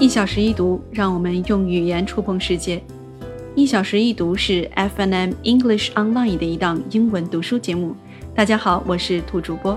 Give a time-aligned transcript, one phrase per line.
[0.00, 2.80] 一小时一读，让我们用语言触碰世界。
[3.56, 7.96] 一小时一读是 FNM English Online 的一档英文读书节目。
[8.32, 9.76] 大家好，我是兔主播。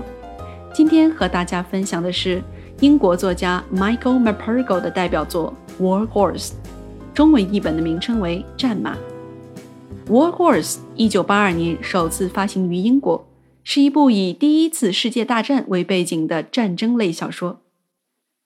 [0.72, 2.40] 今天和大家分享的是
[2.78, 6.50] 英国作家 Michael McPergo 的代表作《War Horse》，
[7.12, 8.94] 中文译本的名称为《战马》。
[10.08, 13.26] 《War Horse》一九八二年首次发行于英国，
[13.64, 17.58] 是一部以第一次世界大战为背景的战争类小说。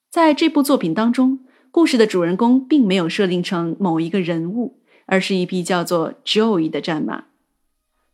[0.09, 7.25] 在这部作品当中，故事的主人公并没有设定成某一个人物，而是一匹叫做 Joey 的战马。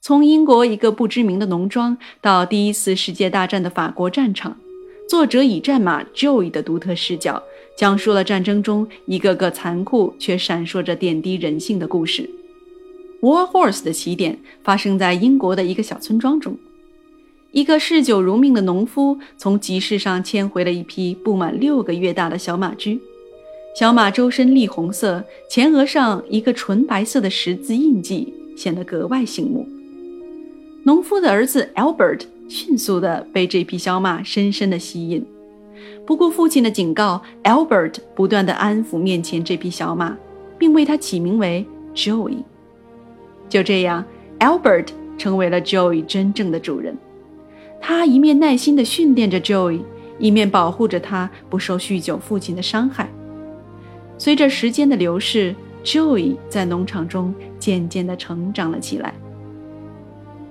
[0.02, 4.58] 从英国一个不知名的农庄到第一次世界大战的法国战场，
[5.08, 7.42] 作者以战马 Joey 的独特视角，
[7.78, 12.30] 讲述了战争中一个个残酷却闪烁着点滴人性的故事。
[13.22, 16.58] War Horse 的起点发生在英国的一个小村庄中。
[17.52, 23.00] 一个嗜酒如命的农夫从集市上牵回了一匹不满六个月大的小马驹，
[23.74, 29.68] 小马周身栗红色，前额上一个纯白色的十字印记显得格外醒目。
[30.84, 35.26] 农夫的儿子 Albert 迅速地被这匹小马深深地吸引，
[36.06, 40.16] 不顾父亲的警告，Albert 不断地安抚面前这匹小马，
[40.60, 41.66] 并为它起名为
[41.96, 42.44] Joey。
[43.50, 44.06] 就这样
[44.38, 46.96] ，Albert 成为了 Joey 真正的主人。
[47.82, 49.82] 他一面耐心地训练着 Joey，
[50.20, 53.10] 一面保护着他不受酗酒父亲的伤害。
[54.24, 59.14] 随着时间的流逝，Joey 在农场中渐渐地成长了起来。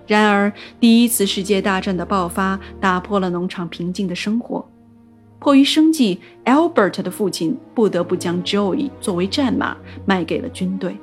[0.06, 4.62] 然而，第一次世界大战的爆发打破了农场平静的生活。
[5.38, 10.94] 迫于生计，Albert 的父亲不得不将 Joey 作为战马卖给了军队。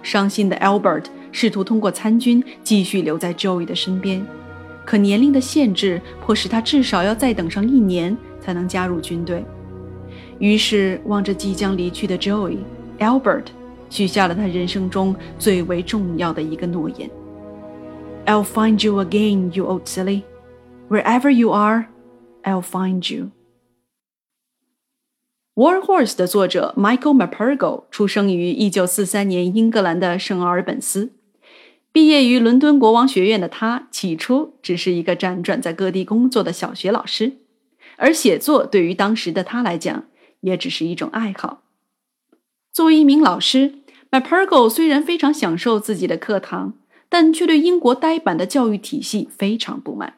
[0.00, 4.24] 伤心的 Albert 试图通过参军继续留在 Joey 的身边。
[4.84, 9.44] 可年龄的限制迫使他至少要再等上一年才能加入军队。
[10.40, 13.44] 于是，望着即将离去的 Joey，Albert
[13.90, 17.08] 许下了他人生中最为重要的一个诺言
[18.24, 20.22] ：“I'll find you again, you old silly.
[20.88, 21.88] Wherever you are,
[22.42, 23.32] I'll find you.”
[25.54, 31.12] War Horse 的作者 Michael McPergo 出生于1943年英格兰的圣奥尔本斯。
[31.92, 37.32] 毕业于伦敦国王学院的他，起初只是一个辗转在各地工作的小学老师，
[37.96, 40.04] 而写作对于当时的他来讲，
[40.40, 41.62] 也只是一种爱好。
[42.72, 43.74] 作为一名老师
[44.10, 46.74] ，McPergo 虽然非常享受自己的课堂，
[47.08, 50.14] 但却对英国呆板的教育体系非常不满。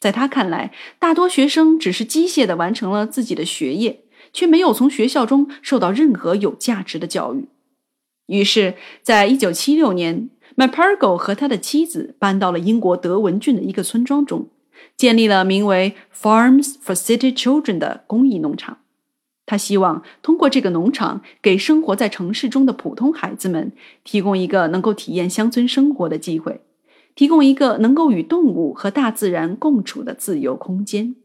[0.00, 7.48] 在他看来，大多学生只是机械地完成了自己的学业，却没有从学校中受到任何有价值的教育。
[8.26, 10.30] 于是，在一九七六年。
[10.56, 14.48] McPergo 和他的妻子搬到了英国德文郡的一个村庄中，
[14.96, 18.78] 建立了名为 Farms for City Children 的公益农场。
[19.48, 23.72] 他希望通过这个农场，给生活在城市中的普通孩子们
[24.04, 26.60] 提供一个能够体验乡村生活的机会，
[27.14, 31.16] 提供一个能够与动物和大自然共处的自由空间。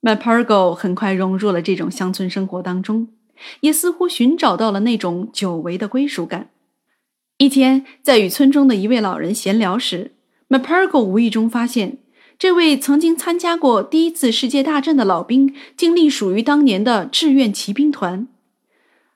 [0.00, 3.08] McPergo 很快融入了这种乡村生活当中，
[3.62, 6.50] 也似乎寻找到了那种久违的归属感。
[7.38, 10.12] 一天，在与村中的一位老人闲聊时
[10.48, 11.98] ，McPergo 无意中发现，
[12.38, 18.26] 这位曾经参加过第一次世界大战的老兵，竟隶属于当年的志愿骑兵团。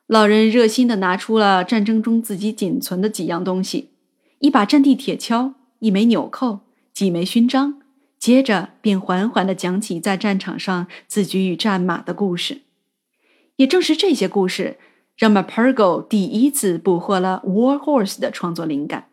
[0.06, 3.90] 老人热心地拿出了战争中自己仅存的几样东西：
[4.38, 6.60] 一把战地铁锹、一枚纽扣、
[6.94, 7.80] 几枚勋章，
[8.18, 12.62] 接着便缓缓地讲起在战场上自己与战马的故事。
[13.56, 14.78] 也正是这些故事。
[15.18, 19.08] 让 McPergo 第一次捕获了《War Horse》的创作灵感。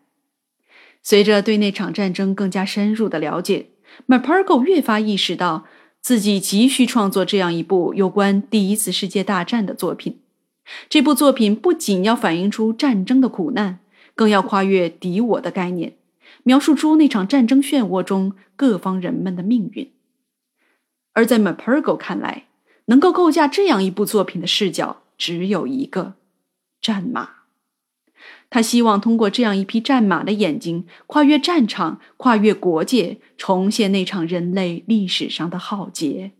[1.02, 3.70] 随着对那场战争更加深入的了解
[4.06, 5.66] ，McPergo 越发意识到
[6.00, 10.20] 自己急需创作这样一部有关第一次世界大战的作品。
[10.88, 13.78] 这部作品不仅要反映出战争的苦难，
[14.14, 15.96] 更要跨越敌我的概念，
[16.42, 19.90] 描述出那场战争漩涡中各方人们的命运。
[21.12, 22.44] 而在 McPergo 看来，
[22.86, 25.02] 能够构架这样一部作品的视角。
[25.18, 26.12] 只有一个
[26.78, 27.35] 战马，
[28.48, 36.32] 他希望通过这样一匹战马的眼睛，跨越战场，跨越国界，重现那场人类历史上的浩劫。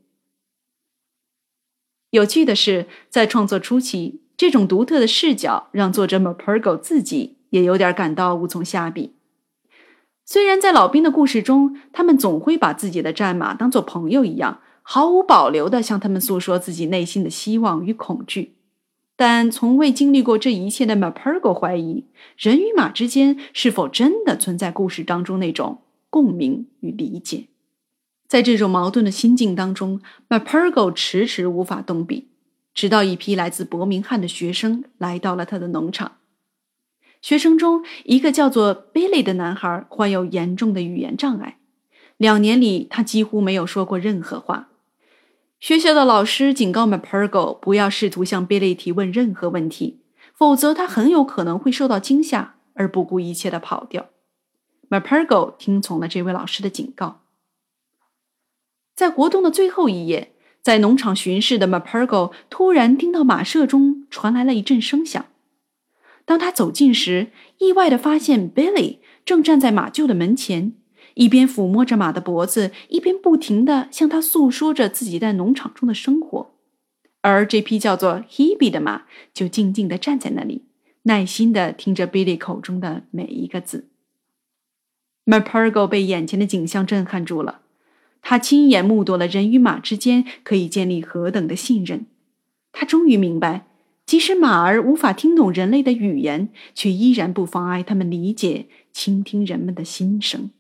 [2.11, 9.13] 有趣的是，在创作初期，这种独特的视角让作者 McPergo 自己也有点感到无从下笔。
[10.25, 18.56] 虽然在老兵的故事中，他们总会把自己的战马当做朋友一样，毫无保留地向他们诉说自己内心的希望与恐惧。
[19.17, 22.05] 但从未经历过这一切的 McPergo 怀疑，
[22.37, 27.47] 人与马之间是否真的存在故事当中那种共鸣与理解。
[28.29, 32.29] 在这种矛盾的心境当中，McPergo 迟迟无法动笔。
[32.75, 36.19] 直到一批来自伯明翰的学生来到了他的农场。
[37.23, 41.57] 学生中一个叫做 Billy 的男孩患有严重的语言障碍，
[42.19, 44.69] 两年里他几乎没有说过任何话。
[45.59, 50.01] 学校的老师警告 m a p e r g o 不要试图向 Billy 提问任何问题，
[50.35, 54.11] 否则他很有可能会受到惊吓而不顾一切的跑掉。
[54.89, 57.23] m a p e r g o 听从了这位老师的警告。
[58.95, 65.25] 在活动的最后一夜，在农场巡视的 m a p e r g o 突然听到马舍中传来了一阵声响。
[66.27, 70.75] 当他走近时，意外地发现 Billy 正站在马厩的门前。
[71.17, 76.53] 一边抚摸着马的脖子，一边不停地向他诉说着自己在农场中的生活，
[77.23, 80.67] 而这匹叫做 Hebe 的马就静静地站在那里，
[81.05, 83.89] 耐心地听着 Billy 口中的每一个字。
[85.25, 87.63] m a p e r g o 被眼前的景象震撼住了，
[88.21, 92.05] 他亲眼目睹了人与马之间可以建立何等的信任。
[92.73, 93.67] 他终于明白，
[94.05, 100.51] 即使马儿无法听懂人类的语言，却依然不妨碍他们理解、倾听人们的心声。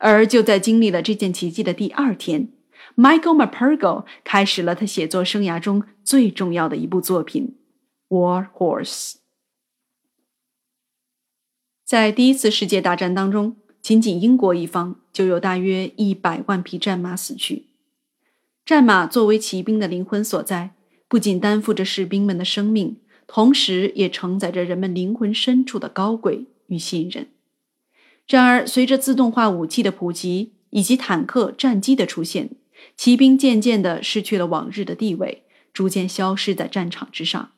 [0.00, 2.48] 而就在经历了这件奇迹的第二天
[2.96, 7.58] ，Michael m a p e r g o 开始了他写作生涯中最重要的一部作品
[8.14, 9.12] 《War Horse》。
[11.84, 17.66] 在第一次世界大战当中，仅仅英国一方就有大约一百万匹战马死去。
[18.64, 20.70] 战马作为骑兵的灵魂所在，
[21.08, 27.28] 不仅担负着士兵们的生命，同时也承载着人们灵魂深处的高贵与信任。
[28.30, 32.50] 然而，随着自动化武器的普及以及坦克、战机的出现，
[32.96, 35.42] 骑兵渐渐地失去了往日的地位，
[35.72, 37.50] 逐渐消失在战场之上，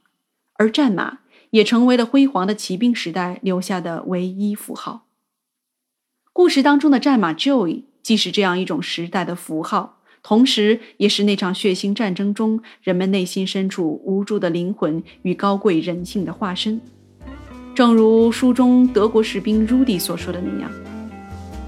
[0.55, 1.19] 而战马
[1.51, 5.09] 也成为了辉煌的骑兵时代留下的唯一符号。
[6.33, 16.81] 故事当中的战马 Joey 既是这样一种时代的符号，同时也是那场血腥战争中人们内心深处无助的灵魂与高贵人性的化身。
[17.76, 20.72] 正如书中德国士兵 Rudy 所说的那样：“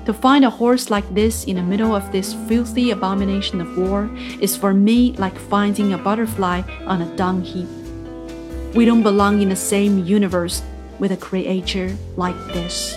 [0.06, 4.08] To find a horse like this in the middle of this filthy abomination of war
[4.42, 7.68] is for me like finding a butterfly on a dung heap.
[8.74, 10.62] We don't belong in the same universe
[11.00, 12.96] with a creature like this.”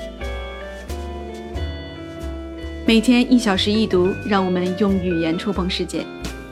[2.87, 6.05] 每天一小时一读，让我们用语言触碰世界。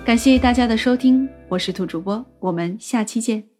[0.04, 3.53] 感谢大家的收听，我是兔主播，我们下期见。